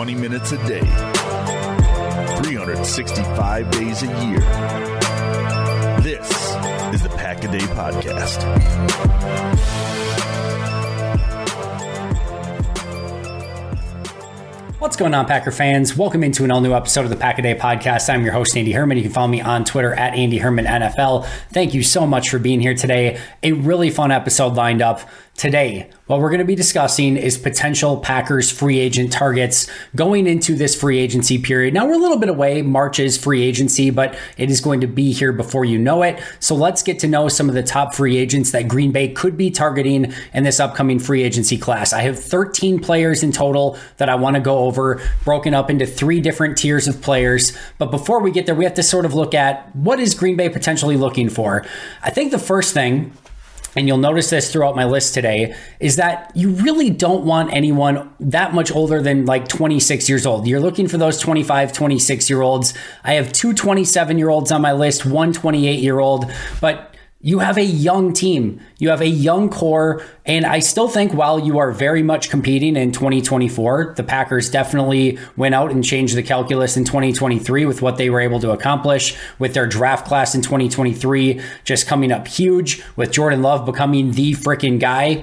[0.00, 0.80] 20 minutes a day,
[2.40, 4.40] 365 days a year.
[6.00, 6.30] This
[6.94, 8.40] is the Pack a Day Podcast.
[14.78, 15.94] What's going on, Packer fans?
[15.94, 18.08] Welcome into an all new episode of the Pack a Day podcast.
[18.08, 18.96] I'm your host, Andy Herman.
[18.96, 21.26] You can follow me on Twitter at Andy Herman NFL.
[21.52, 23.20] Thank you so much for being here today.
[23.42, 25.02] A really fun episode lined up.
[25.40, 30.54] Today, what we're going to be discussing is potential Packers free agent targets going into
[30.54, 31.72] this free agency period.
[31.72, 32.60] Now, we're a little bit away.
[32.60, 36.22] March is free agency, but it is going to be here before you know it.
[36.40, 39.38] So let's get to know some of the top free agents that Green Bay could
[39.38, 41.94] be targeting in this upcoming free agency class.
[41.94, 45.86] I have 13 players in total that I want to go over, broken up into
[45.86, 47.56] three different tiers of players.
[47.78, 50.36] But before we get there, we have to sort of look at what is Green
[50.36, 51.64] Bay potentially looking for.
[52.02, 53.14] I think the first thing
[53.76, 58.12] and you'll notice this throughout my list today, is that you really don't want anyone
[58.20, 60.46] that much older than like 26 years old.
[60.46, 62.74] You're looking for those 25, 26 year olds.
[63.04, 66.89] I have two 27 year olds on my list, one 28 year old, but
[67.22, 71.38] you have a young team, you have a young core, and I still think while
[71.38, 76.22] you are very much competing in 2024, the Packers definitely went out and changed the
[76.22, 80.40] calculus in 2023 with what they were able to accomplish with their draft class in
[80.40, 85.22] 2023 just coming up huge, with Jordan Love becoming the freaking guy.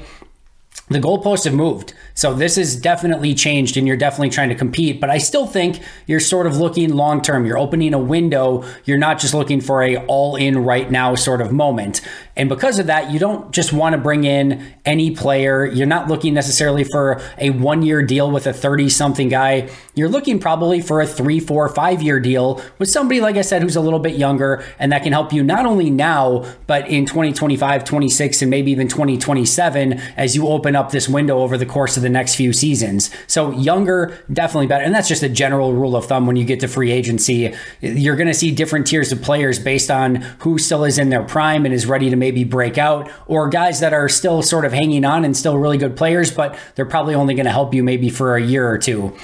[0.90, 1.94] The goalposts have moved.
[2.18, 5.80] So this is definitely changed and you're definitely trying to compete, but I still think
[6.08, 7.46] you're sort of looking long term.
[7.46, 8.66] You're opening a window.
[8.86, 12.02] You're not just looking for a all in right now sort of moment.
[12.36, 15.64] And because of that, you don't just want to bring in any player.
[15.64, 19.70] You're not looking necessarily for a one year deal with a 30 something guy.
[19.94, 23.62] You're looking probably for a three, four, five year deal with somebody, like I said,
[23.62, 27.06] who's a little bit younger and that can help you not only now, but in
[27.06, 31.96] 2025, 26, and maybe even 2027 as you open up this window over the course
[31.96, 33.10] of the next few seasons.
[33.28, 34.84] So younger, definitely better.
[34.84, 37.54] And that's just a general rule of thumb when you get to free agency.
[37.82, 41.24] You're going to see different tiers of players based on who still is in their
[41.24, 44.74] prime and is ready to maybe break out, or guys that are still sort of
[44.74, 47.84] hanging on and still really good players, but they're probably only going to help you
[47.84, 49.16] maybe for a year or two.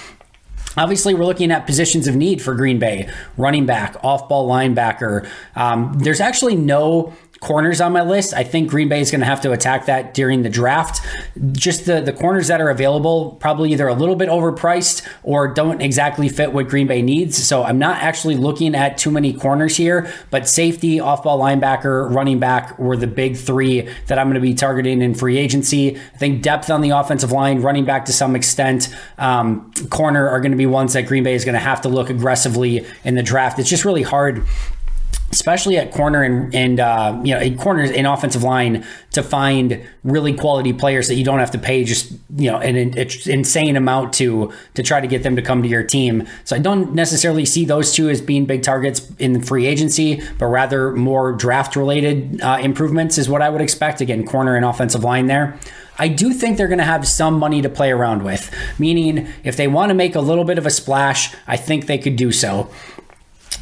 [0.76, 3.08] Obviously, we're looking at positions of need for Green Bay
[3.38, 5.30] running back, off ball linebacker.
[5.56, 8.34] Um, there's actually no corners on my list.
[8.34, 11.06] I think Green Bay is going to have to attack that during the draft.
[11.52, 15.82] Just the, the corners that are available, probably either a little bit overpriced or don't
[15.82, 17.38] exactly fit what Green Bay needs.
[17.46, 22.10] So I'm not actually looking at too many corners here, but safety, off ball linebacker,
[22.10, 25.98] running back were the big three that I'm going to be targeting in free agency.
[25.98, 28.88] I think depth on the offensive line, running back to some extent,
[29.18, 31.90] um, corner are going to be ones that Green Bay is going to have to
[31.90, 33.60] look aggressively in the draft.
[33.60, 34.48] It's just really hard
[35.34, 39.84] especially at corner and, and uh, you know in corners in offensive line to find
[40.04, 43.76] really quality players that you don't have to pay just you know an, an, insane
[43.76, 46.28] amount to to try to get them to come to your team.
[46.44, 50.46] So I don't necessarily see those two as being big targets in free agency, but
[50.46, 54.02] rather more draft related uh, improvements is what I would expect.
[54.02, 55.60] Again, corner and offensive line there.
[55.98, 58.50] I do think they're going to have some money to play around with,
[58.80, 62.00] meaning if they want to make a little bit of a splash, I think they
[62.00, 62.70] could do so.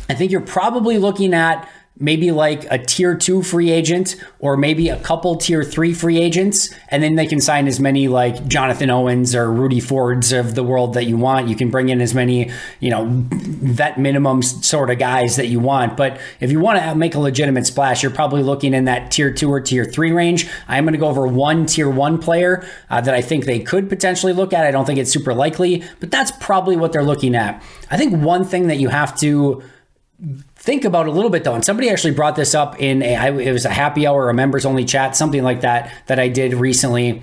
[0.10, 1.68] I think you're probably looking at
[2.02, 6.74] maybe like a tier two free agent or maybe a couple tier three free agents.
[6.90, 10.64] And then they can sign as many like Jonathan Owens or Rudy Fords of the
[10.64, 11.48] world that you want.
[11.48, 15.60] You can bring in as many, you know, vet minimum sort of guys that you
[15.60, 15.96] want.
[15.96, 19.32] But if you want to make a legitimate splash, you're probably looking in that tier
[19.32, 20.50] two or tier three range.
[20.68, 23.90] I'm going to go over one tier one player uh, that I think they could
[23.90, 24.66] potentially look at.
[24.66, 27.62] I don't think it's super likely, but that's probably what they're looking at.
[27.92, 29.62] I think one thing that you have to
[30.56, 33.52] think about a little bit though and somebody actually brought this up in a it
[33.52, 37.22] was a happy hour a members only chat something like that that i did recently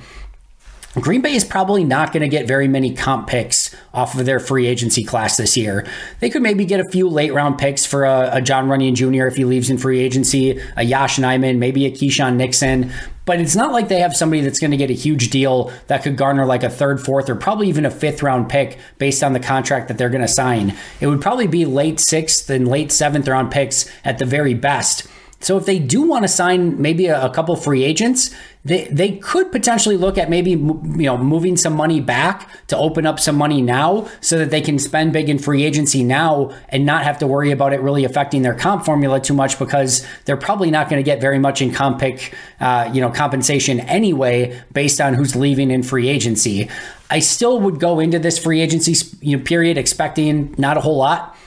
[0.94, 4.40] Green Bay is probably not going to get very many comp picks off of their
[4.40, 5.86] free agency class this year.
[6.20, 9.26] They could maybe get a few late round picks for a, a Jon Runyan Jr.
[9.26, 12.90] if he leaves in free agency, a Yosh Nijman, maybe a Keisean Nixon.
[13.28, 16.02] But it's not like they have somebody that's going to get a huge deal that
[16.02, 19.34] could garner like a third, fourth, or probably even a fifth round pick based on
[19.34, 20.74] the contract that they're going to sign.
[21.02, 25.06] It would probably be late sixth and late seventh round picks at the very best.
[25.40, 29.12] So if they do want to sign maybe a, a, couple free agents, they they
[29.12, 33.36] could potentially look at maybe you know moving some money back to open up some
[33.36, 37.18] money now so that they can spend big in free agency now and not have
[37.18, 40.90] to worry about it really affecting their comp formula too much because they're probably not
[40.90, 45.14] going to get very much in comp pick uh, you know compensation anyway based on
[45.14, 46.68] who's leaving in free agency.
[47.10, 50.98] I still would go into this free agency you know, period expecting not a whole
[50.98, 51.37] lot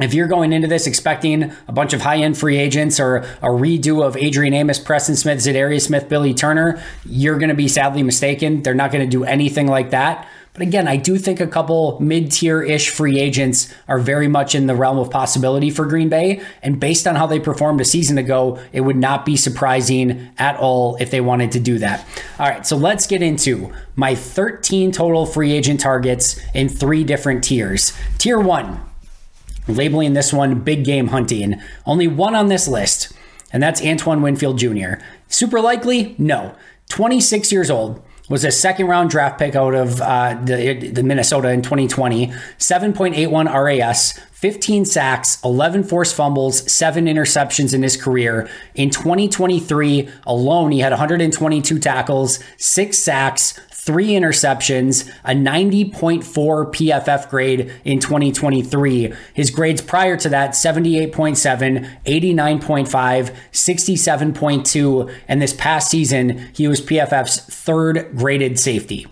[0.00, 3.48] if you're going into this expecting a bunch of high end free agents or a
[3.48, 8.02] redo of Adrian Amos, Preston Smith, Za'Darius Smith, Billy Turner, you're going to be sadly
[8.02, 8.62] mistaken.
[8.62, 10.28] They're not going to do anything like that.
[10.56, 14.54] But again, I do think a couple mid tier ish free agents are very much
[14.54, 16.40] in the realm of possibility for Green Bay.
[16.62, 20.56] And based on how they performed a season ago, it would not be surprising at
[20.56, 22.06] all if they wanted to do that.
[22.38, 27.44] All right, so let's get into my 13 total free agent targets in three different
[27.44, 27.92] tiers.
[28.16, 28.80] Tier one,
[29.68, 31.60] labeling this one big game hunting.
[31.84, 33.12] Only one on this list,
[33.52, 34.94] and that's Antoine Winfield Jr.
[35.28, 36.14] Super likely?
[36.18, 36.54] No.
[36.88, 41.50] 26 years old was a second round draft pick out of uh, the, the Minnesota
[41.50, 42.28] in 2020.
[42.58, 48.48] 7.81 RAS, 15 sacks, 11 forced fumbles, seven interceptions in his career.
[48.74, 57.72] In 2023 alone, he had 122 tackles, six sacks, three interceptions, a 90.4 PFF grade
[57.84, 59.14] in 2023.
[59.32, 67.38] His grades prior to that 78.7, 89.5, 67.2, and this past season, he was PFF's
[67.38, 69.06] third graded safety.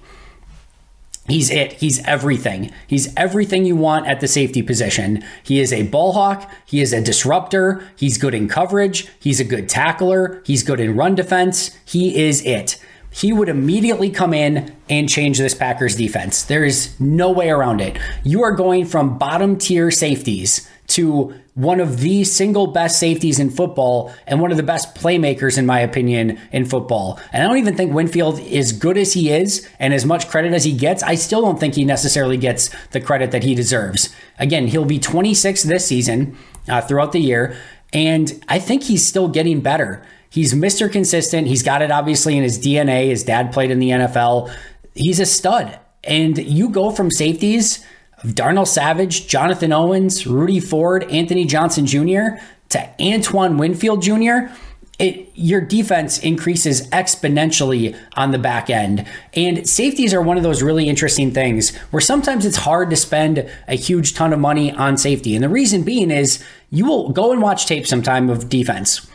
[1.28, 1.74] He's it.
[1.74, 2.70] He's everything.
[2.86, 5.24] He's everything you want at the safety position.
[5.42, 6.50] He is a ball hawk.
[6.66, 7.82] He is a disruptor.
[7.96, 9.08] He's good in coverage.
[9.20, 10.42] He's a good tackler.
[10.44, 11.78] He's good in run defense.
[11.86, 12.78] He is it
[13.14, 16.42] he would immediately come in and change this Packers defense.
[16.42, 17.96] There is no way around it.
[18.24, 23.50] You are going from bottom tier safeties to one of the single best safeties in
[23.50, 27.20] football and one of the best playmakers, in my opinion, in football.
[27.32, 30.52] And I don't even think Winfield, as good as he is and as much credit
[30.52, 34.12] as he gets, I still don't think he necessarily gets the credit that he deserves.
[34.40, 36.36] Again, he'll be 26 this season
[36.68, 37.56] uh, throughout the year.
[37.92, 40.04] And I think he's still getting better.
[40.34, 40.90] He's Mr.
[40.90, 41.46] Consistent.
[41.46, 43.06] He's got it obviously in his DNA.
[43.06, 44.52] His dad played in the NFL.
[44.92, 45.78] He's a stud.
[46.02, 47.86] And you go from safeties
[48.20, 52.40] of Darnell Savage, Jonathan Owens, Rudy Ford, Anthony Johnson Jr.
[52.70, 54.52] to Antoine Winfield Jr.
[54.98, 59.06] It, your defense increases exponentially on the back end.
[59.34, 63.48] And safeties are one of those really interesting things where sometimes it's hard to spend
[63.68, 65.36] a huge ton of money on safety.
[65.36, 69.06] And the reason being is you will go and watch tape sometime of defense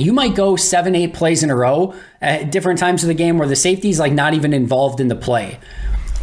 [0.00, 3.38] you might go seven, eight plays in a row at different times of the game
[3.38, 5.58] where the safety is like not even involved in the play.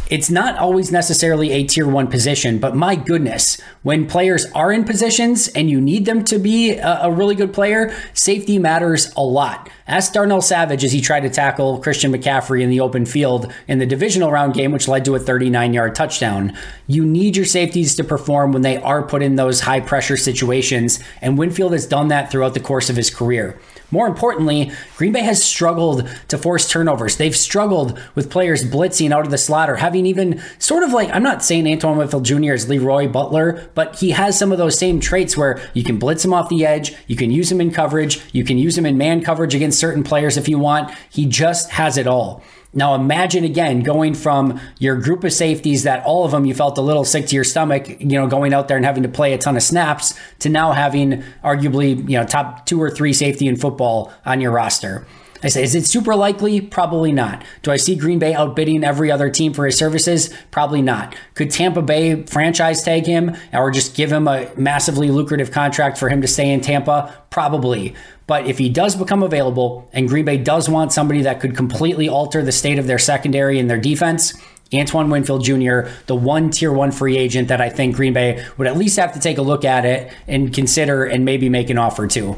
[0.08, 4.84] It's not always necessarily a tier one position, but my goodness, when players are in
[4.84, 9.22] positions and you need them to be a, a really good player, safety matters a
[9.22, 9.68] lot.
[9.88, 13.78] Ask Darnell Savage as he tried to tackle Christian McCaffrey in the open field in
[13.78, 16.56] the divisional round game, which led to a 39 yard touchdown.
[16.88, 20.98] You need your safeties to perform when they are put in those high pressure situations,
[21.22, 23.60] and Winfield has done that throughout the course of his career.
[23.92, 27.16] More importantly, Green Bay has struggled to force turnovers.
[27.16, 31.08] They've struggled with players blitzing out of the slot or having even sort of like,
[31.10, 32.52] I'm not saying Antoine Winfield Jr.
[32.52, 36.24] is Leroy Butler, but he has some of those same traits where you can blitz
[36.24, 38.98] him off the edge, you can use him in coverage, you can use him in
[38.98, 40.92] man coverage against certain players if you want.
[41.10, 42.42] He just has it all.
[42.72, 46.76] Now imagine again going from your group of safeties that all of them you felt
[46.76, 49.32] a little sick to your stomach, you know, going out there and having to play
[49.32, 53.48] a ton of snaps to now having arguably, you know, top two or three safety
[53.48, 55.06] in football on your roster.
[55.42, 56.60] I say, is it super likely?
[56.60, 57.44] Probably not.
[57.62, 60.34] Do I see Green Bay outbidding every other team for his services?
[60.50, 61.14] Probably not.
[61.34, 66.08] Could Tampa Bay franchise tag him or just give him a massively lucrative contract for
[66.08, 67.14] him to stay in Tampa?
[67.30, 67.94] Probably.
[68.26, 72.08] But if he does become available and Green Bay does want somebody that could completely
[72.08, 74.34] alter the state of their secondary and their defense,
[74.74, 78.66] Antoine Winfield Jr., the one tier one free agent that I think Green Bay would
[78.66, 81.78] at least have to take a look at it and consider and maybe make an
[81.78, 82.36] offer to.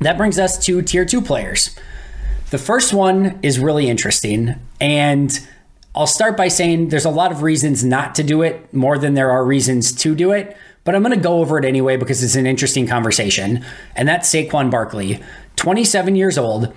[0.00, 1.76] That brings us to tier two players.
[2.50, 4.56] The first one is really interesting.
[4.80, 5.38] And
[5.94, 9.14] I'll start by saying there's a lot of reasons not to do it more than
[9.14, 12.22] there are reasons to do it but I'm going to go over it anyway because
[12.22, 13.64] it's an interesting conversation.
[13.94, 15.22] And that's Saquon Barkley,
[15.56, 16.74] 27 years old.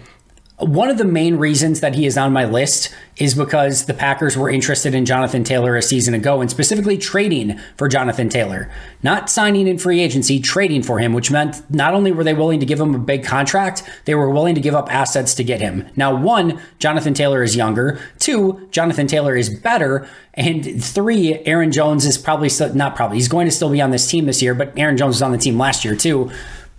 [0.64, 4.38] One of the main reasons that he is on my list is because the Packers
[4.38, 8.72] were interested in Jonathan Taylor a season ago and specifically trading for Jonathan Taylor.
[9.04, 12.62] Not signing in free agency, trading for him, which meant not only were they willing
[12.62, 15.60] to give him a big contract, they were willing to give up assets to get
[15.60, 15.86] him.
[15.98, 18.00] Now, one, Jonathan Taylor is younger.
[18.18, 20.08] Two, Jonathan Taylor is better.
[20.34, 23.92] And three, Aaron Jones is probably still, not probably, he's going to still be on
[23.92, 26.32] this team this year, but Aaron Jones was on the team last year too.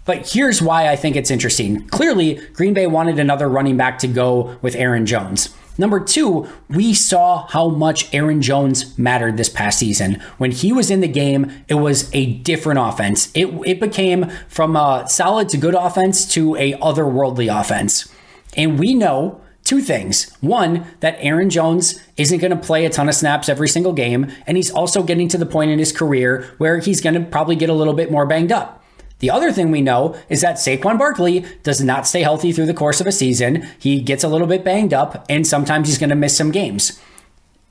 [0.05, 1.87] But here's why I think it's interesting.
[1.89, 5.55] Clearly, Green Bay wanted another running back to go with Aaron Jones.
[5.77, 10.23] Number two, we saw how much Aaron Jones mattered this past season.
[10.39, 13.31] When he was in the game, it was a different offense.
[13.35, 18.09] It, it became from a solid to good offense to a otherworldly offense.
[18.57, 20.31] And we know two things.
[20.41, 24.31] One, that Aaron Jones isn't going to play a ton of snaps every single game.
[24.47, 27.57] And he's also getting to the point in his career where he's going to probably
[27.57, 28.84] get a little bit more banged up.
[29.25, 32.75] The other thing we know is that Saquon Barkley does not stay healthy through the
[32.75, 33.67] course of a season.
[33.79, 37.01] He gets a little bit banged up, and sometimes he's going to miss some games.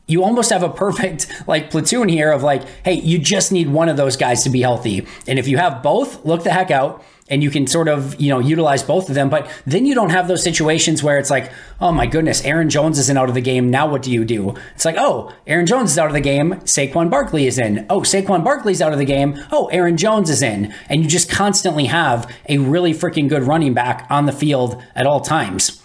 [0.07, 3.89] You almost have a perfect like platoon here of like, hey, you just need one
[3.89, 5.05] of those guys to be healthy.
[5.27, 8.29] And if you have both, look the heck out and you can sort of, you
[8.29, 9.29] know, utilize both of them.
[9.29, 12.99] But then you don't have those situations where it's like, oh my goodness, Aaron Jones
[12.99, 13.69] isn't out of the game.
[13.69, 14.55] Now what do you do?
[14.75, 16.55] It's like, oh, Aaron Jones is out of the game.
[16.65, 17.85] Saquon Barkley is in.
[17.89, 19.39] Oh, Saquon Barkley's out of the game.
[19.51, 20.73] Oh, Aaron Jones is in.
[20.89, 25.07] And you just constantly have a really freaking good running back on the field at
[25.07, 25.82] all times.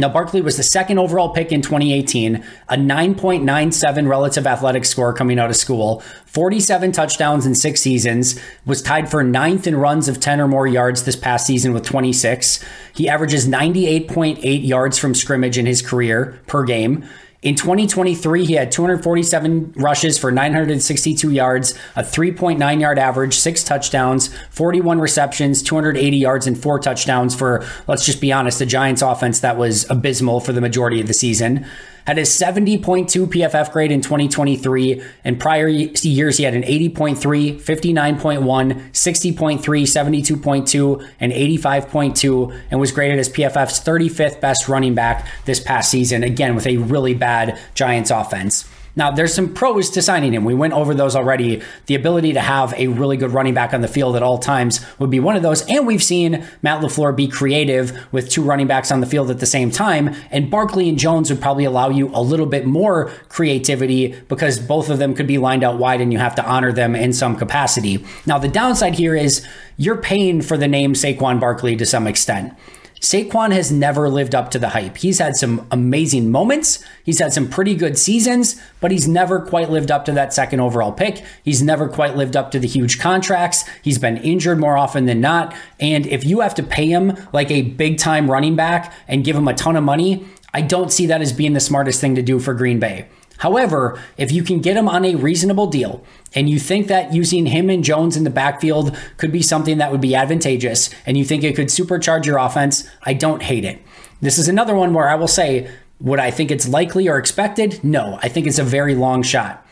[0.00, 5.38] Now, Barkley was the second overall pick in 2018, a 9.97 relative athletic score coming
[5.38, 10.18] out of school, 47 touchdowns in six seasons, was tied for ninth in runs of
[10.18, 12.64] 10 or more yards this past season with 26.
[12.94, 17.06] He averages 98.8 yards from scrimmage in his career per game.
[17.42, 24.28] In 2023, he had 247 rushes for 962 yards, a 3.9 yard average, six touchdowns,
[24.50, 29.40] 41 receptions, 280 yards, and four touchdowns for, let's just be honest, the Giants offense
[29.40, 31.66] that was abysmal for the majority of the season
[32.06, 32.80] had a 70.2
[33.26, 35.02] PFF grade in 2023.
[35.24, 37.16] In prior years, he had an 80.3,
[37.60, 45.60] 59.1, 60.3, 72.2, and 85.2, and was graded as PFF's 35th best running back this
[45.60, 48.68] past season, again, with a really bad Giants offense.
[48.96, 50.44] Now, there's some pros to signing him.
[50.44, 51.62] We went over those already.
[51.86, 54.84] The ability to have a really good running back on the field at all times
[54.98, 55.66] would be one of those.
[55.68, 59.38] And we've seen Matt LaFleur be creative with two running backs on the field at
[59.38, 60.14] the same time.
[60.30, 64.90] And Barkley and Jones would probably allow you a little bit more creativity because both
[64.90, 67.36] of them could be lined out wide and you have to honor them in some
[67.36, 68.04] capacity.
[68.26, 72.52] Now, the downside here is you're paying for the name Saquon Barkley to some extent.
[73.00, 74.98] Saquon has never lived up to the hype.
[74.98, 76.84] He's had some amazing moments.
[77.02, 80.60] He's had some pretty good seasons, but he's never quite lived up to that second
[80.60, 81.24] overall pick.
[81.42, 83.64] He's never quite lived up to the huge contracts.
[83.82, 85.54] He's been injured more often than not.
[85.80, 89.34] And if you have to pay him like a big time running back and give
[89.34, 92.22] him a ton of money, I don't see that as being the smartest thing to
[92.22, 93.08] do for Green Bay.
[93.40, 96.04] However, if you can get him on a reasonable deal
[96.34, 99.90] and you think that using him and Jones in the backfield could be something that
[99.90, 103.80] would be advantageous and you think it could supercharge your offense, I don't hate it.
[104.20, 105.70] This is another one where I will say,
[106.00, 107.82] would I think it's likely or expected?
[107.82, 109.66] No, I think it's a very long shot.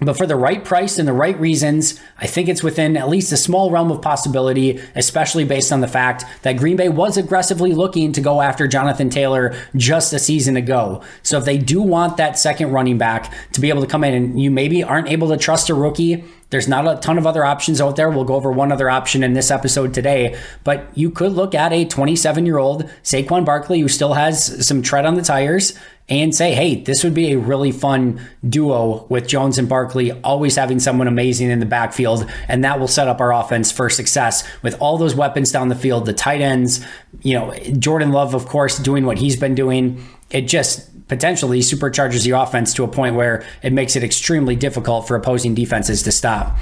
[0.00, 3.32] But for the right price and the right reasons, I think it's within at least
[3.32, 7.72] a small realm of possibility, especially based on the fact that Green Bay was aggressively
[7.72, 11.02] looking to go after Jonathan Taylor just a season ago.
[11.22, 14.12] So if they do want that second running back to be able to come in
[14.12, 17.44] and you maybe aren't able to trust a rookie, there's not a ton of other
[17.44, 18.10] options out there.
[18.10, 21.72] We'll go over one other option in this episode today, but you could look at
[21.72, 25.76] a 27 year old Saquon Barkley who still has some tread on the tires
[26.08, 30.54] and say, hey, this would be a really fun duo with Jones and Barkley, always
[30.54, 32.30] having someone amazing in the backfield.
[32.46, 35.74] And that will set up our offense for success with all those weapons down the
[35.74, 36.86] field, the tight ends,
[37.22, 40.04] you know, Jordan Love, of course, doing what he's been doing.
[40.30, 45.08] It just potentially supercharges the offense to a point where it makes it extremely difficult
[45.08, 46.56] for opposing defenses to stop.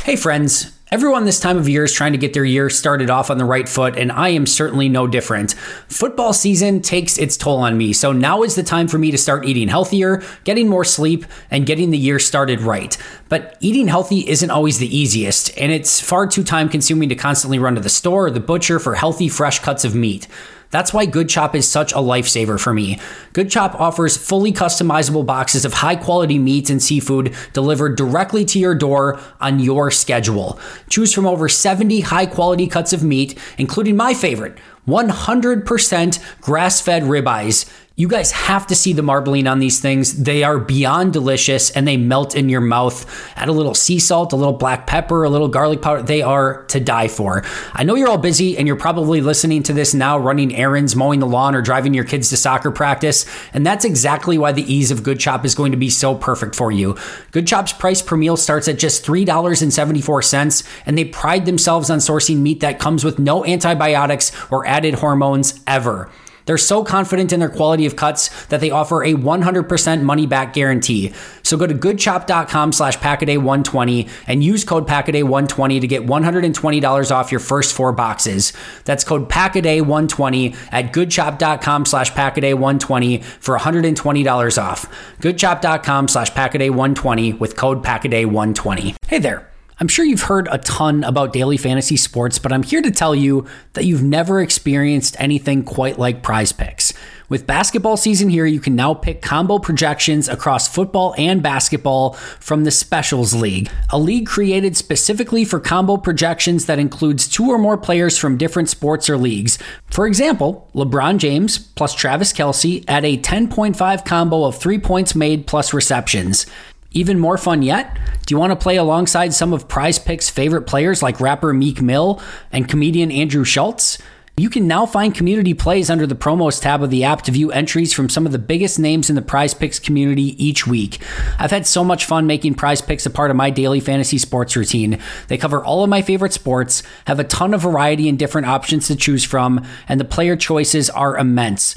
[0.00, 0.73] Hey, friends.
[0.90, 3.44] Everyone this time of year is trying to get their year started off on the
[3.46, 5.54] right foot, and I am certainly no different.
[5.88, 9.16] Football season takes its toll on me, so now is the time for me to
[9.16, 12.98] start eating healthier, getting more sleep, and getting the year started right.
[13.30, 17.58] But eating healthy isn't always the easiest, and it's far too time consuming to constantly
[17.58, 20.28] run to the store or the butcher for healthy, fresh cuts of meat.
[20.74, 22.98] That's why Good Chop is such a lifesaver for me.
[23.32, 28.58] Good Chop offers fully customizable boxes of high quality meats and seafood delivered directly to
[28.58, 30.58] your door on your schedule.
[30.90, 37.04] Choose from over 70 high quality cuts of meat, including my favorite 100% grass fed
[37.04, 40.24] ribeyes you guys have to see the marbling on these things.
[40.24, 43.06] They are beyond delicious and they melt in your mouth.
[43.36, 46.02] Add a little sea salt, a little black pepper, a little garlic powder.
[46.02, 47.44] They are to die for.
[47.72, 51.20] I know you're all busy and you're probably listening to this now, running errands, mowing
[51.20, 53.26] the lawn, or driving your kids to soccer practice.
[53.52, 56.56] And that's exactly why the ease of Good Chop is going to be so perfect
[56.56, 56.96] for you.
[57.30, 62.38] Good Chop's price per meal starts at just $3.74, and they pride themselves on sourcing
[62.38, 66.10] meat that comes with no antibiotics or added hormones ever.
[66.46, 70.52] They're so confident in their quality of cuts that they offer a 100% money back
[70.52, 71.12] guarantee.
[71.42, 77.40] So go to goodchop.com slash packaday120 and use code packaday120 to get $120 off your
[77.40, 78.52] first four boxes.
[78.84, 85.18] That's code packaday120 at goodchop.com slash packaday120 for $120 off.
[85.20, 88.96] goodchop.com slash packaday120 with code packaday120.
[89.06, 89.53] Hey there.
[89.80, 93.14] I'm sure you've heard a ton about daily fantasy sports, but I'm here to tell
[93.14, 96.92] you that you've never experienced anything quite like prize picks.
[97.28, 102.64] With basketball season here, you can now pick combo projections across football and basketball from
[102.64, 107.78] the Specials League, a league created specifically for combo projections that includes two or more
[107.78, 109.58] players from different sports or leagues.
[109.90, 115.46] For example, LeBron James plus Travis Kelce at a 10.5 combo of three points made
[115.46, 116.46] plus receptions.
[116.94, 117.98] Even more fun yet?
[118.24, 121.82] Do you want to play alongside some of Prize Picks' favorite players like rapper Meek
[121.82, 122.22] Mill
[122.52, 123.98] and comedian Andrew Schulz?
[124.36, 127.52] You can now find community plays under the promos tab of the app to view
[127.52, 131.00] entries from some of the biggest names in the prize picks community each week.
[131.38, 134.56] I've had so much fun making prize picks a part of my daily fantasy sports
[134.56, 134.98] routine.
[135.28, 138.88] They cover all of my favorite sports, have a ton of variety and different options
[138.88, 141.76] to choose from, and the player choices are immense.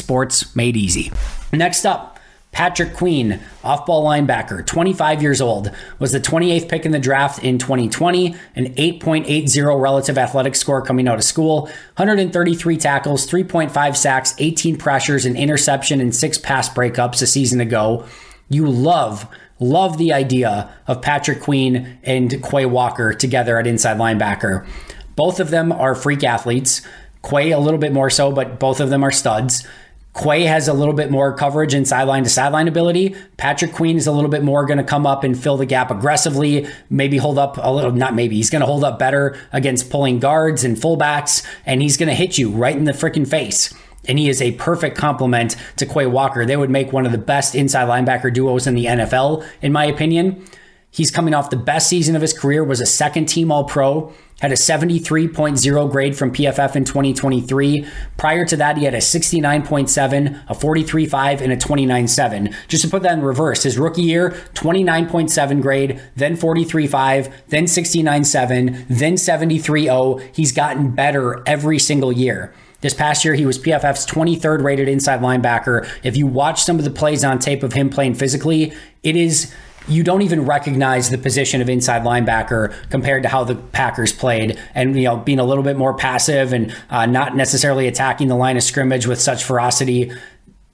[0.00, 1.12] sports made easy.
[1.52, 2.18] Next up,
[2.52, 7.44] Patrick Queen, off ball linebacker, 25 years old, was the 28th pick in the draft
[7.44, 11.62] in 2020, an 8.80 relative athletic score coming out of school,
[11.96, 18.04] 133 tackles, 3.5 sacks, 18 pressures, an interception, and six pass breakups a season ago.
[18.48, 19.28] You love,
[19.60, 24.66] love the idea of Patrick Queen and Quay Walker together at inside linebacker.
[25.14, 26.82] Both of them are freak athletes.
[27.22, 29.66] Quay a little bit more so, but both of them are studs.
[30.14, 33.14] Quay has a little bit more coverage and sideline to sideline ability.
[33.36, 35.90] Patrick Queen is a little bit more going to come up and fill the gap
[35.90, 39.88] aggressively, maybe hold up a little, not maybe, he's going to hold up better against
[39.88, 43.72] pulling guards and fullbacks, and he's going to hit you right in the freaking face.
[44.06, 46.44] And he is a perfect complement to Quay Walker.
[46.44, 49.84] They would make one of the best inside linebacker duos in the NFL, in my
[49.84, 50.44] opinion.
[50.92, 54.12] He's coming off the best season of his career, was a second team All Pro,
[54.40, 57.86] had a 73.0 grade from PFF in 2023.
[58.16, 62.54] Prior to that, he had a 69.7, a 43.5, and a 29.7.
[62.66, 68.86] Just to put that in reverse, his rookie year, 29.7 grade, then 43.5, then 69.7,
[68.88, 70.34] then 73.0.
[70.34, 72.52] He's gotten better every single year.
[72.80, 75.86] This past year, he was PFF's 23rd rated inside linebacker.
[76.02, 79.54] If you watch some of the plays on tape of him playing physically, it is
[79.90, 84.58] you don't even recognize the position of inside linebacker compared to how the Packers played,
[84.74, 88.36] and you know being a little bit more passive and uh, not necessarily attacking the
[88.36, 90.12] line of scrimmage with such ferocity.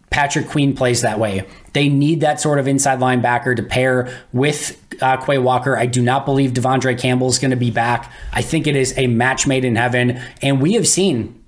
[0.08, 1.46] Patrick Queen plays that way.
[1.72, 5.76] They need that sort of inside linebacker to pair with uh, Quay Walker.
[5.76, 8.10] I do not believe De'Vondre Campbell is going to be back.
[8.32, 11.42] I think it is a match made in heaven, and we have seen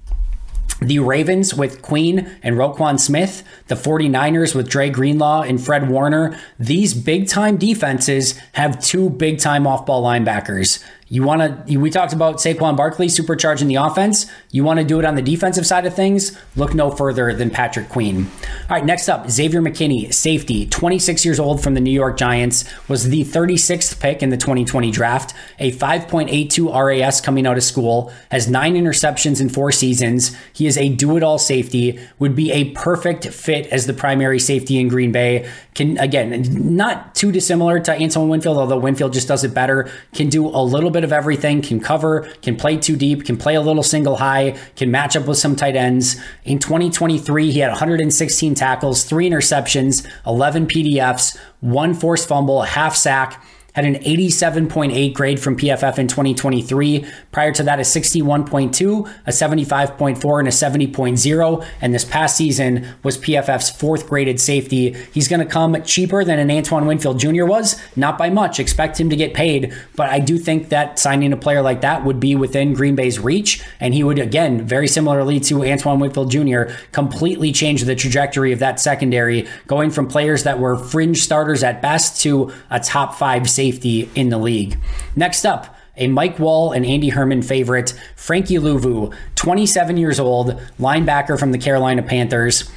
[0.81, 6.39] the Ravens with Queen and Roquan Smith, the 49ers with Dre Greenlaw and Fred Warner.
[6.59, 10.83] These big time defenses have two big time off ball linebackers.
[11.11, 14.27] You want to, we talked about Saquon Barkley supercharging the offense.
[14.51, 16.39] You want to do it on the defensive side of things?
[16.55, 18.31] Look no further than Patrick Queen.
[18.69, 22.65] All right, next up, Xavier McKinney, safety, 26 years old from the New York Giants,
[22.89, 28.13] was the 36th pick in the 2020 draft, a 5.82 RAS coming out of school,
[28.31, 30.37] has nine interceptions in four seasons.
[30.53, 34.39] He is a do it all safety, would be a perfect fit as the primary
[34.39, 35.49] safety in Green Bay.
[35.75, 36.45] Can, again,
[36.77, 40.63] not too dissimilar to Antoine Winfield, although Winfield just does it better, can do a
[40.63, 43.85] little bit bit of everything, can cover, can play too deep, can play a little
[43.85, 46.21] single high, can match up with some tight ends.
[46.45, 52.97] In 2023, he had 116 tackles, three interceptions, 11 PDFs, one forced fumble, a half
[52.97, 53.45] sack
[53.79, 57.07] had an 87.8 grade from PFF in 2023.
[57.31, 61.67] Prior to that, a 61.2, a 75.4, and a 70.0.
[61.81, 64.97] And this past season was PFF's fourth graded safety.
[65.15, 67.45] He's going to come cheaper than an Antoine Winfield Jr.
[67.45, 68.59] was, not by much.
[68.59, 72.05] Expect him to get paid, but I do think that signing a player like that
[72.05, 73.63] would be within Green Bay's reach.
[73.79, 78.59] And he would, again, very similarly to Antoine Winfield Jr., completely change the trajectory of
[78.59, 83.49] that secondary, going from players that were fringe starters at best to a top five
[83.49, 83.68] safety
[84.15, 84.79] in the league.
[85.17, 91.39] Next up, a Mike Wall and Andy Herman favorite, Frankie Luvu, 27 years old, linebacker
[91.39, 92.71] from the Carolina Panthers.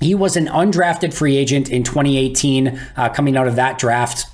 [0.00, 4.26] He was an undrafted free agent in 2018, uh, coming out of that draft.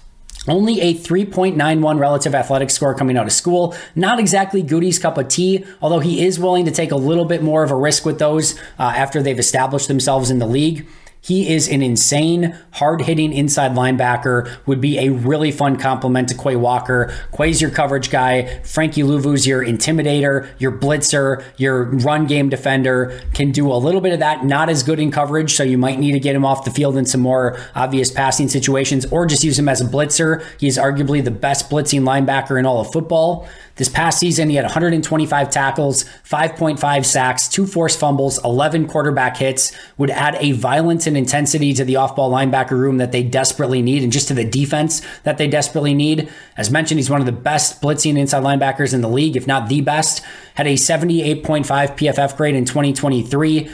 [0.48, 3.76] Only a 3.91 relative athletic score coming out of school.
[3.94, 7.42] Not exactly Gutey's cup of tea, although he is willing to take a little bit
[7.42, 10.86] more of a risk with those uh, after they've established themselves in the league.
[11.20, 16.35] He is an insane, hard hitting inside linebacker, would be a really fun complement to
[16.35, 17.12] Quay Walker.
[17.30, 18.61] Quay's your coverage guy.
[18.62, 23.20] Frankie Luvu's your intimidator, your blitzer, your run game defender.
[23.35, 25.98] Can do a little bit of that, not as good in coverage, so you might
[25.98, 29.44] need to get him off the field in some more obvious passing situations or just
[29.44, 30.44] use him as a blitzer.
[30.59, 33.48] He is arguably the best blitzing linebacker in all of football.
[33.80, 39.74] This past season, he had 125 tackles, 5.5 sacks, two forced fumbles, 11 quarterback hits,
[39.96, 43.80] would add a violence and intensity to the off ball linebacker room that they desperately
[43.80, 46.30] need and just to the defense that they desperately need.
[46.58, 49.70] As mentioned, he's one of the best blitzing inside linebackers in the league, if not
[49.70, 50.22] the best.
[50.56, 53.70] Had a 78.5 PFF grade in 2023.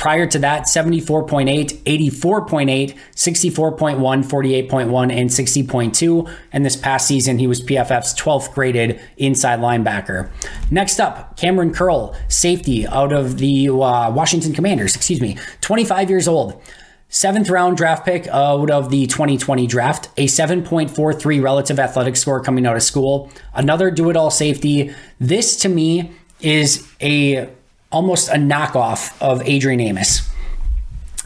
[0.00, 6.36] Prior to that, 74.8, 84.8, 64.1, 48.1, and 60.2.
[6.54, 10.30] And this past season, he was PFF's 12th graded inside linebacker.
[10.70, 16.26] Next up, Kamren Curl, safety out of the uh, Washington Commanders, excuse me, 25 years
[16.26, 16.62] old.
[17.10, 22.64] Seventh round draft pick out of the 2020 draft, a 7.43 relative athletic score coming
[22.64, 23.30] out of school.
[23.52, 24.94] Another do it all safety.
[25.18, 27.50] This to me is a
[27.90, 30.28] almost a knockoff of Adrian Amos.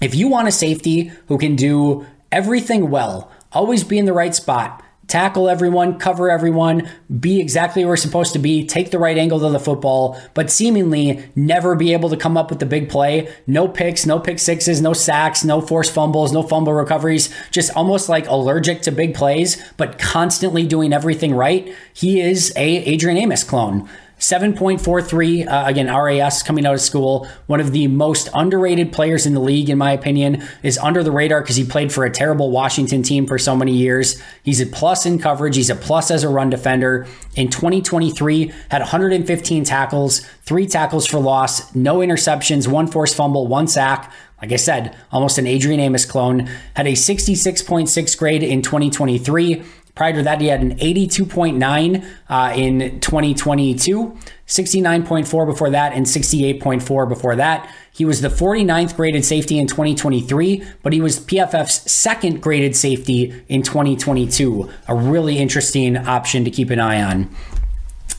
[0.00, 4.34] If you want a safety who can do everything well, always be in the right
[4.34, 6.88] spot, tackle everyone, cover everyone,
[7.20, 10.50] be exactly where we're supposed to be, take the right angle to the football, but
[10.50, 13.32] seemingly never be able to come up with the big play.
[13.46, 18.08] No picks, no pick sixes, no sacks, no forced fumbles, no fumble recoveries, just almost
[18.08, 21.72] like allergic to big plays, but constantly doing everything right.
[21.92, 23.88] He is a Adrian Amos clone.
[24.18, 27.28] 7.43, uh, again, RAS coming out of school.
[27.46, 31.10] One of the most underrated players in the league, in my opinion, is under the
[31.10, 34.22] radar because he played for a terrible Washington team for so many years.
[34.42, 37.06] He's a plus in coverage, he's a plus as a run defender.
[37.34, 43.66] In 2023, had 115 tackles, three tackles for loss, no interceptions, one forced fumble, one
[43.66, 44.12] sack.
[44.40, 46.50] Like I said, almost an Adrian Amos clone.
[46.74, 49.62] Had a 66.6 grade in 2023
[49.94, 57.08] Prior to that, he had an 82.9 uh, in 2022, 69.4 before that, and 68.4
[57.08, 57.72] before that.
[57.92, 63.44] He was the 49th graded safety in 2023, but he was PFF's second graded safety
[63.48, 64.68] in 2022.
[64.88, 67.32] A really interesting option to keep an eye on.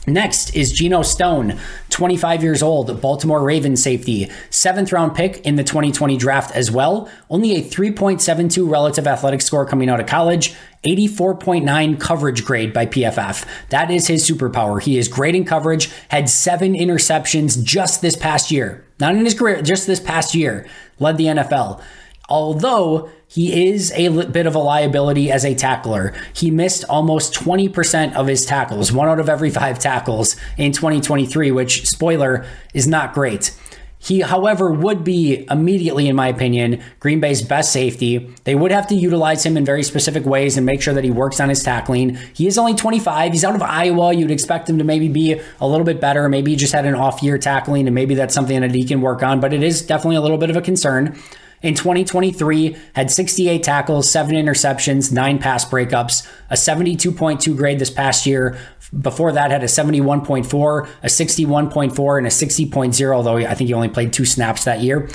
[0.08, 1.58] Next is Geno Stone,
[1.90, 7.10] 25 years old, Baltimore Ravens safety, seventh round pick in the 2020 draft as well.
[7.28, 10.54] Only a 3.72 relative athletic score coming out of college,
[10.86, 13.44] 84.9 coverage grade by PFF.
[13.70, 14.80] That is his superpower.
[14.80, 18.86] He is great in coverage, had seven interceptions just this past year.
[19.00, 20.68] Not in his career, just this past year.
[21.00, 21.82] Led the NFL.
[22.28, 26.14] Although he is a bit of a liability as a tackler.
[26.32, 31.50] He missed almost 20% of his tackles, one out of every five tackles in 2023,
[31.50, 33.52] which, spoiler, is not great.
[33.98, 38.32] He, however, would be immediately, in my opinion, Green Bay's best safety.
[38.44, 41.10] They would have to utilize him in very specific ways and make sure that he
[41.10, 42.16] works on his tackling.
[42.32, 43.32] He is only 25.
[43.32, 44.14] He's out of Iowa.
[44.14, 46.28] You'd expect him to maybe be a little bit better.
[46.28, 49.00] Maybe he just had an off year tackling, and maybe that's something that he can
[49.00, 51.18] work on, but it is definitely a little bit of a concern
[51.66, 58.24] in 2023 had 68 tackles, 7 interceptions, 9 pass breakups, a 72.2 grade this past
[58.24, 58.56] year.
[59.00, 63.88] Before that had a 71.4, a 61.4 and a 60.0 though I think he only
[63.88, 65.08] played 2 snaps that year.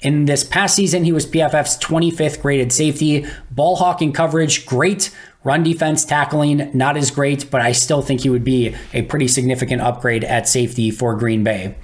[0.00, 3.26] In this past season, he was PFF's 25th graded safety.
[3.50, 5.10] Ball hawking coverage, great.
[5.42, 9.26] Run defense tackling, not as great, but I still think he would be a pretty
[9.26, 11.74] significant upgrade at safety for Green Bay.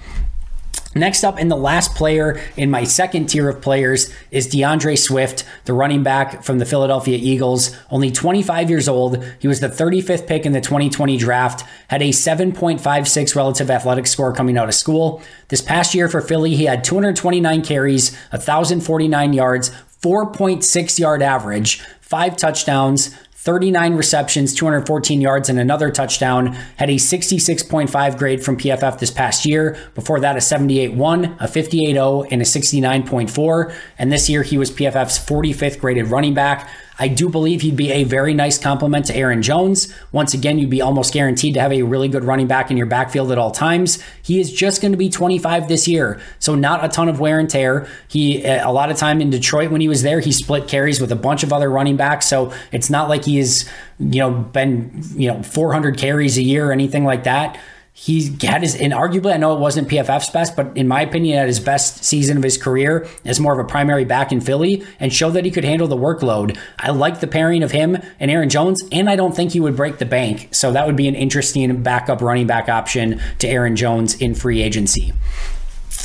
[0.95, 5.43] Next up, in the last player in my second tier of players is D'Andre Swift,
[5.65, 9.23] the running back from the Philadelphia Eagles, only 25 years old.
[9.39, 14.33] He was the 35th pick in the 2020 draft, had a 7.56 relative athletic score
[14.33, 15.21] coming out of school.
[15.47, 22.35] This past year for Philly, he had 229 carries, 1,049 yards, 4.6 yard average, five
[22.35, 26.53] touchdowns, 39 receptions, 214 yards, and another touchdown.
[26.77, 29.77] Had a 66.5 grade from PFF this past year.
[29.95, 33.75] Before that, a 78.1, a 58.0, and a 69.4.
[33.99, 36.69] And this year, he was PFF's 45th graded running back.
[36.99, 39.93] I do believe he'd be a very nice complement to Aaron Jones.
[40.11, 42.85] Once again, you'd be almost guaranteed to have a really good running back in your
[42.85, 44.01] backfield at all times.
[44.21, 47.39] He is just going to be 25 this year, so not a ton of wear
[47.39, 47.87] and tear.
[48.07, 51.11] He a lot of time in Detroit when he was there, he split carries with
[51.11, 55.03] a bunch of other running backs, so it's not like he is, you know, been,
[55.15, 57.59] you know, 400 carries a year or anything like that
[57.95, 61.37] he had his, and arguably, I know it wasn't PFF's best, but in my opinion,
[61.37, 64.83] at his best season of his career as more of a primary back in Philly
[64.99, 66.57] and showed that he could handle the workload.
[66.79, 69.75] I like the pairing of him and Aaron Jones, and I don't think he would
[69.75, 70.49] break the bank.
[70.51, 74.63] So that would be an interesting backup running back option to Aaron Jones in free
[74.63, 75.13] agency.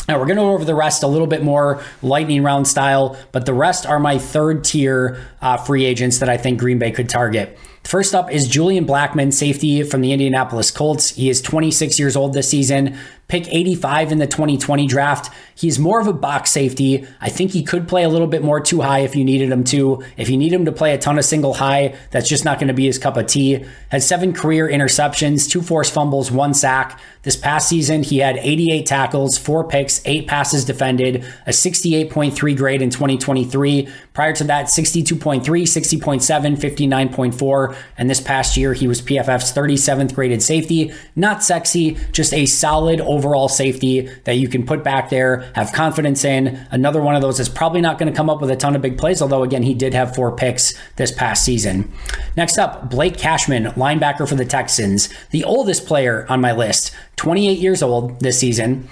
[0.07, 3.17] Now we're going to go over the rest a little bit more lightning round style,
[3.33, 6.91] but the rest are my third tier uh, free agents that I think Green Bay
[6.91, 7.59] could target.
[7.85, 11.11] First up is Julian Blackmon, safety from the Indianapolis Colts.
[11.11, 15.31] He is 26 years old this season pick 85 in the 2020 draft.
[15.55, 17.07] He's more of a box safety.
[17.21, 19.65] I think he could play a little bit more too high if you needed him
[19.65, 20.03] to.
[20.17, 22.69] If you need him to play a ton of single high, that's just not going
[22.69, 23.67] to be his cup of tea.
[23.91, 27.01] Has seven career interceptions, two forced fumbles, one sack.
[27.23, 32.81] This past season, he had 88 tackles, four picks, eight passes defended, a 68.3 grade
[32.81, 33.89] in 2023.
[34.15, 37.77] Prior to that, 62.3, 60.7, 59.4.
[37.99, 40.93] And this past year, he was PFF's 37th graded safety.
[41.15, 43.18] Not sexy, just a solid overall
[43.49, 46.67] safety that you can put back there, have confidence in.
[46.71, 48.83] Another one of those is probably not going to come up with a ton of
[48.83, 51.91] big plays, although, again, he did have four picks this past season.
[52.37, 57.59] Next up, Blake Cashman, linebacker for the Texans, the oldest player on my list, 28
[57.59, 58.89] years old this season.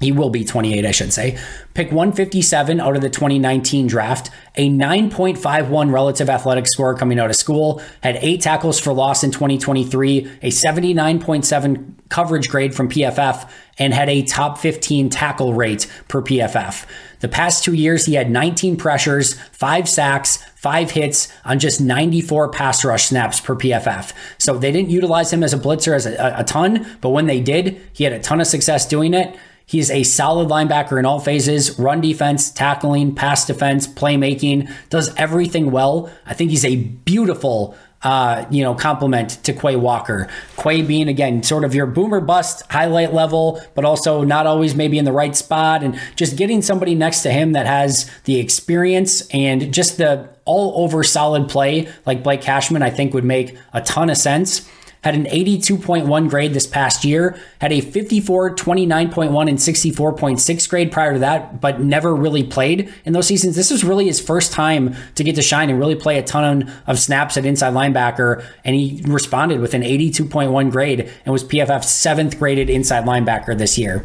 [0.00, 1.38] He will be 28, I should say.
[1.74, 7.36] Pick 157 out of the 2019 draft, a 9.51 relative athletic score coming out of
[7.36, 13.92] school, had eight tackles for loss in 2023, a 79.7 coverage grade from PFF, and
[13.92, 16.86] had a top 15 tackle rate per PFF.
[17.20, 22.50] The past two years, he had 19 pressures, five sacks, five hits on just 94
[22.50, 24.12] pass rush snaps per PFF.
[24.38, 27.40] So they didn't utilize him as a blitzer as a, a ton, but when they
[27.40, 29.36] did, he had a ton of success doing it.
[29.68, 35.70] He's a solid linebacker in all phases run defense, tackling, pass defense, playmaking, does everything
[35.70, 36.10] well.
[36.24, 40.28] I think he's a beautiful uh, you know, compliment to Quay Walker.
[40.56, 44.98] Quay being again sort of your boomer bust highlight level, but also not always maybe
[44.98, 49.28] in the right spot, and just getting somebody next to him that has the experience
[49.34, 53.82] and just the all over solid play like Blake Cashman, I think would make a
[53.82, 54.66] ton of sense
[55.02, 61.12] had an 82.1 grade this past year, had a 54, 29.1, and 64.6 grade prior
[61.14, 63.56] to that, but never really played in those seasons.
[63.56, 66.72] This was really his first time to get to shine and really play a ton
[66.86, 71.90] of snaps at inside linebacker, and he responded with an 82.1 grade and was PFF's
[71.90, 74.04] seventh graded inside linebacker this year.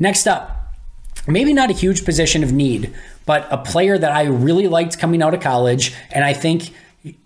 [0.00, 0.74] Next up,
[1.26, 2.92] maybe not a huge position of need,
[3.26, 6.72] but a player that I really liked coming out of college, and I think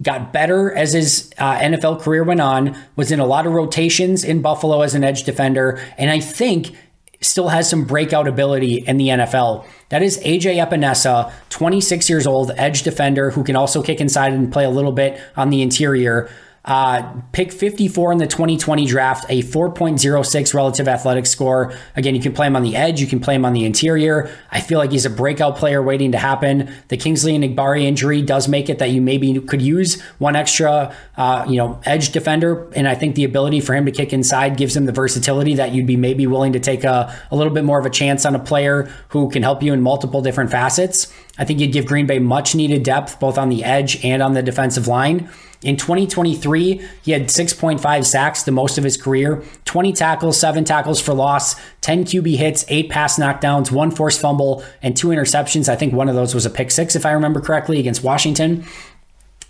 [0.02, 4.24] got better as his uh, NFL career went on, was in a lot of rotations
[4.24, 6.74] in Buffalo as an edge defender, and I think
[7.20, 9.66] still has some breakout ability in the NFL.
[9.88, 14.52] That is AJ Epenesa, 26 years old, edge defender who can also kick inside and
[14.52, 16.30] play a little bit on the interior.
[16.64, 21.72] Uh, pick 54 in the 2020 draft, a 4.06 relative athletic score.
[21.96, 24.30] Again, you can play him on the edge, you can play him on the interior.
[24.50, 26.72] I feel like he's a breakout player waiting to happen.
[26.88, 31.46] The Kingsley Enagbare injury does make it that you maybe could use one extra, uh,
[31.48, 34.76] you know, edge defender, and I think the ability for him to kick inside gives
[34.76, 37.78] him the versatility that you'd be maybe willing to take a, a little bit more
[37.78, 41.12] of a chance on a player who can help you in multiple different facets.
[41.38, 44.34] I think you'd give Green Bay much needed depth both on the edge and on
[44.34, 45.30] the defensive line.
[45.62, 51.00] In 2023, he had 6.5 sacks, the most of his career, 20 tackles, seven tackles
[51.00, 55.68] for loss, 10 QB hits, eight pass knockdowns, one forced fumble, and two interceptions.
[55.68, 58.64] I think one of those was a pick six, if I remember correctly, against Washington.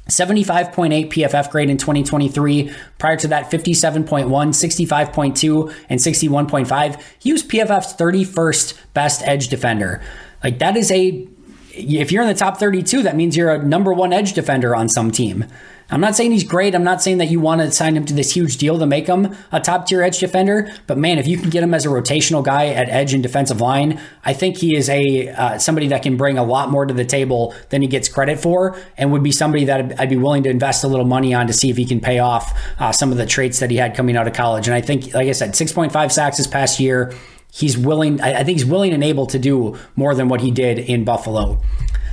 [0.08, 2.72] 75.8 PFF grade in 2023.
[2.96, 7.02] Prior to that, 57.1, 65.2, and 61.5.
[7.18, 10.00] He was PFF's 31st best edge defender.
[10.42, 11.28] Like that is a,
[11.78, 14.88] if you're in the top 32, that means you're a number one edge defender on
[14.88, 15.44] some team.
[15.90, 16.74] I'm not saying he's great.
[16.74, 19.06] I'm not saying that you want to sign him to this huge deal to make
[19.06, 20.70] him a top tier edge defender.
[20.86, 23.62] But man, if you can get him as a rotational guy at edge and defensive
[23.62, 26.92] line, I think he is a uh, somebody that can bring a lot more to
[26.92, 30.42] the table than he gets credit for, and would be somebody that I'd be willing
[30.42, 33.10] to invest a little money on to see if he can pay off uh, some
[33.10, 34.68] of the traits that he had coming out of college.
[34.68, 37.14] And I think, like I said, 6.5 sacks this past year.
[37.52, 38.20] He's willing.
[38.20, 41.60] I think he's willing and able to do more than what he did in Buffalo.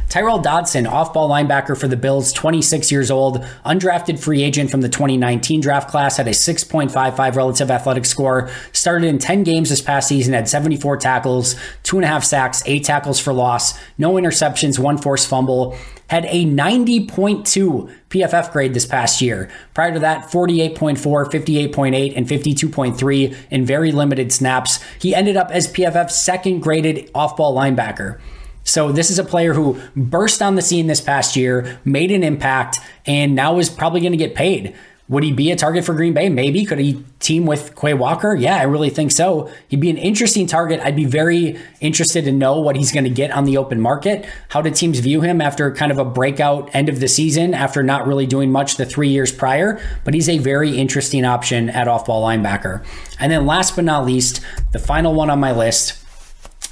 [0.09, 4.81] Tyrel Dodson, off ball linebacker for the Bills, 26 years old, undrafted free agent from
[4.81, 9.81] the 2019 draft class, had a 6.55 relative athletic score, started in 10 games this
[9.81, 14.13] past season, had 74 tackles, two and a half sacks, eight tackles for loss, no
[14.13, 15.75] interceptions, one forced fumble.
[16.07, 19.49] Had a 90.2 PFF grade this past year.
[19.73, 24.79] Prior to that, 48.4, 58.8, and 52.3 in very limited snaps.
[24.99, 28.19] He ended up as PFF's second graded off ball linebacker.
[28.65, 32.23] So this is a player who burst on the scene this past year, made an
[32.23, 34.75] impact, and now is probably going to get paid.
[35.08, 36.30] Would he be a target for Green Bay?
[36.30, 36.65] Maybe.
[36.65, 38.34] Could he team with Quay Walker?
[38.34, 39.51] Yeah, I really think so.
[39.67, 40.80] He'd be an interesting target.
[40.80, 44.25] I'd be very interested to know what he's going to get on the open market.
[44.49, 47.84] How do teams view him after kind of a breakout end of the season after
[47.84, 49.80] not really doing much the three years prior?
[50.04, 52.84] But he's a very interesting option at off ball linebacker.
[53.19, 56.01] And then last but not least, the final one on my list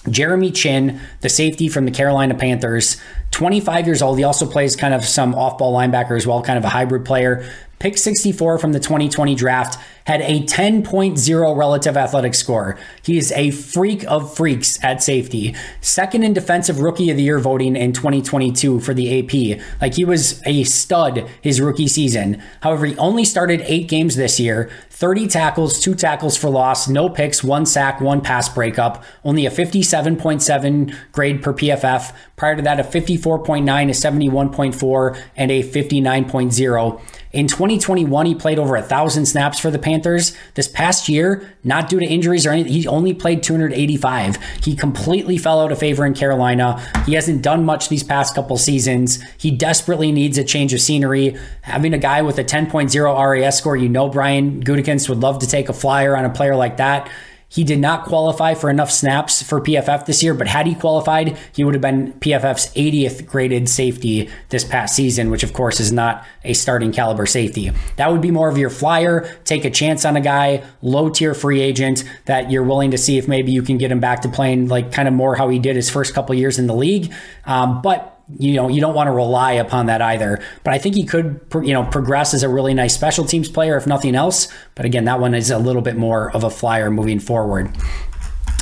[0.10, 2.98] Jeremy Chinn, the safety from the Carolina Panthers,
[3.32, 4.18] 25 years old.
[4.18, 7.06] He also plays kind of some off ball linebacker as well, kind of a hybrid
[7.06, 7.50] player.
[7.80, 12.78] Pick 64 from the 2020 draft had a 10.0 relative athletic score.
[13.04, 15.56] He is a freak of freaks at safety.
[15.82, 19.62] Second in defensive rookie of the year voting in 2022 for the AP.
[19.82, 22.42] Like he was a stud his rookie season.
[22.62, 27.10] However, he only started eight games this year 30 tackles, two tackles for loss, no
[27.10, 32.16] picks, one sack, one pass breakup, only a 57.7 grade per PFF.
[32.36, 37.02] Prior to that, a 54.9, a 71.4, and a 59.0.
[37.32, 39.93] In 2021, he played over a thousand snaps for the Panthers.
[40.02, 44.38] This past year, not due to injuries or anything, he only played 285.
[44.64, 46.80] He completely fell out of favor in Carolina.
[47.06, 49.22] He hasn't done much these past couple seasons.
[49.38, 51.38] He desperately needs a change of scenery.
[51.62, 55.48] Having a guy with a 10.0 RAS score, you know Brian Gutekunst would love to
[55.48, 57.10] take a flyer on a player like that.
[57.54, 61.38] He did not qualify for enough snaps for PFF this year, but had he qualified,
[61.52, 65.92] he would have been PFF's 80th graded safety this past season, which of course is
[65.92, 67.72] not a starting caliber safety.
[67.98, 71.36] That would be more of your flyer, take a chance on a guy, low tier
[71.36, 74.30] free agent that you're willing to see if maybe you can get him back to
[74.30, 77.14] playing like kind of more how he did his first couple years in the league.
[77.46, 80.42] Um, but you know you don't want to rely upon that either.
[80.64, 83.78] But i think he could you know progress as a really nice special teams player
[83.78, 84.48] if nothing else.
[84.76, 87.76] But again that one is a little bit more of a flyer moving forward.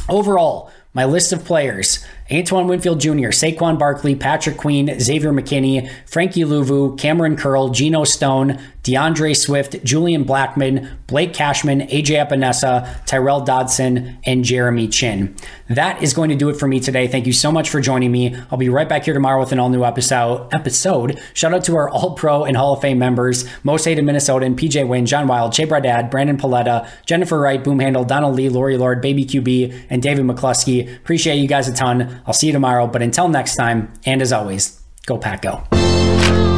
[0.10, 6.44] Overall my list of players Antoine Winfield Jr., Saquon Barkley, Patrick Queen, Xavier McKinney, Frankie
[6.44, 14.18] Luvu, Kamren Curl, Geno Stone, D'Andre Swift, Julian Blackmon, Blake Cashman, AJ Epenesa, Tyrel Dodson,
[14.26, 15.36] and Jeremy Chinn.
[15.70, 17.08] That is going to do it for me today.
[17.08, 18.36] Thank you so much for joining me.
[18.50, 20.52] I'll be right back here tomorrow with an all new episode.
[20.52, 21.22] Episode.
[21.34, 24.88] Shout out to our All Pro and Hall of Fame members: Most Hated Minnesotan, PJ
[24.88, 29.02] Wynn, John Wild, Jay Bradad, Brandon Paletta, Jennifer Wright, Boom Handle, Donald Lee, Lori Lord,
[29.02, 30.96] Baby QB, and David McCluskey.
[30.98, 32.21] Appreciate you guys a ton.
[32.26, 32.88] I'll see you tomorrow.
[32.88, 36.51] But until next time, and as always, go Pack Go.